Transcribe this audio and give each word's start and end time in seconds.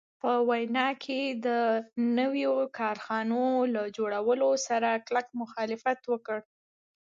په 0.21 0.31
ویانا 0.49 0.87
کې 1.03 1.21
د 1.45 1.47
نویو 2.17 2.53
کارخانو 2.79 3.43
له 3.73 3.83
جوړولو 3.97 4.49
سره 4.67 4.89
کلک 5.07 5.27
مخالفت 5.41 5.99
وکړ. 6.11 6.39